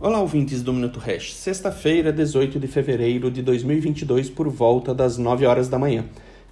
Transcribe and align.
Olá, 0.00 0.20
ouvintes 0.20 0.62
do 0.62 0.72
Minuto 0.72 1.00
Hash. 1.00 1.34
Sexta-feira, 1.34 2.12
18 2.12 2.60
de 2.60 2.68
fevereiro 2.68 3.32
de 3.32 3.42
2022, 3.42 4.30
por 4.30 4.48
volta 4.48 4.94
das 4.94 5.18
9 5.18 5.44
horas 5.44 5.68
da 5.68 5.76
manhã. 5.76 6.04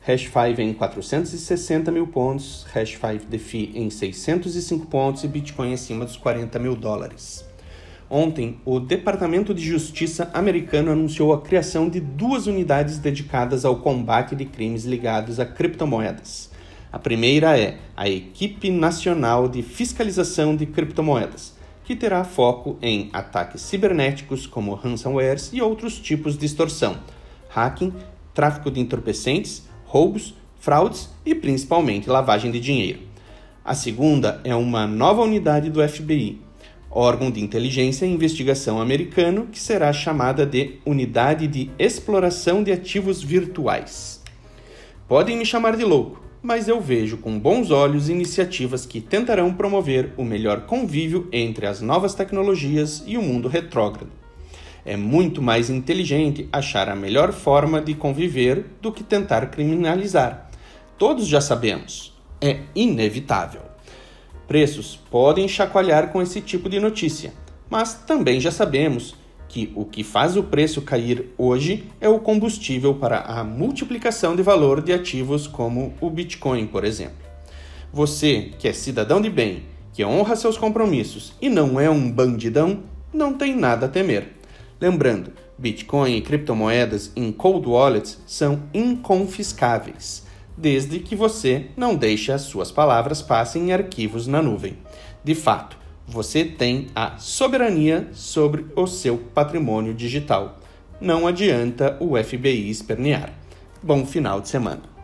Hash 0.04 0.22
5 0.24 0.60
em 0.60 0.74
460 0.74 1.92
mil 1.92 2.08
pontos, 2.08 2.66
Hash 2.74 2.98
5 3.00 3.26
DeFi 3.30 3.70
em 3.72 3.88
605 3.88 4.88
pontos 4.88 5.22
e 5.22 5.28
Bitcoin 5.28 5.72
acima 5.72 6.04
dos 6.04 6.16
40 6.16 6.58
mil 6.58 6.74
dólares. 6.74 7.44
Ontem, 8.10 8.56
o 8.64 8.80
Departamento 8.80 9.54
de 9.54 9.64
Justiça 9.64 10.28
americano 10.34 10.90
anunciou 10.90 11.32
a 11.32 11.40
criação 11.40 11.88
de 11.88 12.00
duas 12.00 12.48
unidades 12.48 12.98
dedicadas 12.98 13.64
ao 13.64 13.76
combate 13.76 14.34
de 14.34 14.44
crimes 14.44 14.84
ligados 14.84 15.38
a 15.38 15.46
criptomoedas. 15.46 16.50
A 16.90 16.98
primeira 16.98 17.56
é 17.56 17.78
a 17.96 18.08
Equipe 18.08 18.72
Nacional 18.72 19.48
de 19.48 19.62
Fiscalização 19.62 20.56
de 20.56 20.66
Criptomoedas 20.66 21.54
que 21.86 21.94
terá 21.94 22.24
foco 22.24 22.76
em 22.82 23.08
ataques 23.12 23.62
cibernéticos 23.62 24.44
como 24.44 24.74
ransomwares 24.74 25.50
e 25.52 25.62
outros 25.62 25.98
tipos 26.00 26.36
de 26.36 26.44
extorsão, 26.44 26.98
hacking, 27.48 27.92
tráfico 28.34 28.72
de 28.72 28.80
entorpecentes, 28.80 29.62
roubos, 29.84 30.34
fraudes 30.58 31.08
e 31.24 31.32
principalmente 31.32 32.10
lavagem 32.10 32.50
de 32.50 32.58
dinheiro. 32.58 32.98
A 33.64 33.72
segunda 33.72 34.40
é 34.42 34.54
uma 34.54 34.84
nova 34.84 35.22
unidade 35.22 35.70
do 35.70 35.86
FBI, 35.88 36.40
órgão 36.90 37.30
de 37.30 37.40
inteligência 37.40 38.04
e 38.04 38.12
investigação 38.12 38.80
americano, 38.80 39.46
que 39.46 39.58
será 39.60 39.92
chamada 39.92 40.44
de 40.44 40.80
Unidade 40.84 41.46
de 41.46 41.70
Exploração 41.78 42.64
de 42.64 42.72
Ativos 42.72 43.22
Virtuais. 43.22 44.20
Podem 45.06 45.36
me 45.36 45.46
chamar 45.46 45.76
de 45.76 45.84
louco, 45.84 46.20
mas 46.46 46.68
eu 46.68 46.80
vejo 46.80 47.16
com 47.16 47.40
bons 47.40 47.72
olhos 47.72 48.08
iniciativas 48.08 48.86
que 48.86 49.00
tentarão 49.00 49.52
promover 49.52 50.12
o 50.16 50.22
melhor 50.22 50.60
convívio 50.60 51.28
entre 51.32 51.66
as 51.66 51.80
novas 51.80 52.14
tecnologias 52.14 53.02
e 53.04 53.18
o 53.18 53.22
mundo 53.22 53.48
retrógrado. 53.48 54.12
É 54.84 54.96
muito 54.96 55.42
mais 55.42 55.68
inteligente 55.68 56.48
achar 56.52 56.88
a 56.88 56.94
melhor 56.94 57.32
forma 57.32 57.80
de 57.80 57.94
conviver 57.94 58.64
do 58.80 58.92
que 58.92 59.02
tentar 59.02 59.46
criminalizar. 59.46 60.48
Todos 60.96 61.26
já 61.26 61.40
sabemos, 61.40 62.16
é 62.40 62.60
inevitável. 62.76 63.62
Preços 64.46 65.00
podem 65.10 65.48
chacoalhar 65.48 66.12
com 66.12 66.22
esse 66.22 66.40
tipo 66.40 66.68
de 66.68 66.78
notícia, 66.78 67.32
mas 67.68 67.94
também 68.06 68.40
já 68.40 68.52
sabemos 68.52 69.16
que 69.48 69.72
o 69.74 69.84
que 69.84 70.02
faz 70.02 70.36
o 70.36 70.42
preço 70.42 70.82
cair 70.82 71.32
hoje 71.38 71.84
é 72.00 72.08
o 72.08 72.18
combustível 72.18 72.94
para 72.94 73.20
a 73.20 73.44
multiplicação 73.44 74.34
de 74.34 74.42
valor 74.42 74.82
de 74.82 74.92
ativos 74.92 75.46
como 75.46 75.94
o 76.00 76.10
Bitcoin, 76.10 76.66
por 76.66 76.84
exemplo. 76.84 77.26
Você, 77.92 78.50
que 78.58 78.68
é 78.68 78.72
cidadão 78.72 79.20
de 79.20 79.30
bem, 79.30 79.62
que 79.92 80.04
honra 80.04 80.36
seus 80.36 80.58
compromissos 80.58 81.32
e 81.40 81.48
não 81.48 81.80
é 81.80 81.88
um 81.88 82.10
bandidão, 82.10 82.82
não 83.12 83.32
tem 83.32 83.56
nada 83.56 83.86
a 83.86 83.88
temer. 83.88 84.34
Lembrando, 84.80 85.32
Bitcoin 85.56 86.16
e 86.16 86.20
criptomoedas 86.20 87.10
em 87.16 87.32
cold 87.32 87.66
wallets 87.66 88.20
são 88.26 88.64
inconfiscáveis, 88.74 90.26
desde 90.54 90.98
que 90.98 91.16
você 91.16 91.68
não 91.76 91.94
deixe 91.94 92.30
as 92.30 92.42
suas 92.42 92.70
palavras 92.70 93.22
passem 93.22 93.68
em 93.68 93.72
arquivos 93.72 94.26
na 94.26 94.42
nuvem. 94.42 94.76
De 95.24 95.34
fato, 95.34 95.78
você 96.06 96.44
tem 96.44 96.86
a 96.94 97.18
soberania 97.18 98.08
sobre 98.12 98.66
o 98.76 98.86
seu 98.86 99.18
patrimônio 99.18 99.92
digital. 99.92 100.60
Não 101.00 101.26
adianta 101.26 101.96
o 102.00 102.16
FBI 102.22 102.70
espernear. 102.70 103.32
Bom 103.82 104.06
final 104.06 104.40
de 104.40 104.48
semana. 104.48 104.95